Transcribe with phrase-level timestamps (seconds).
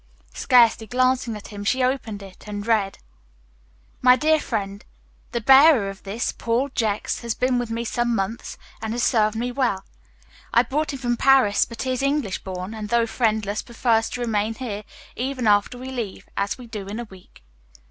[0.33, 2.97] Scarcely glancing at him, she opened it and read:
[4.01, 4.83] My Dear Friend,
[5.31, 9.35] _The bearer of this, Paul Jex, has been with me some months and has served
[9.35, 9.85] me well.
[10.51, 14.21] I brought him from Paris, but he is English born, and, though friendless, prefers to
[14.21, 14.81] remain here,
[15.15, 17.43] even after we leave, as we do in a week.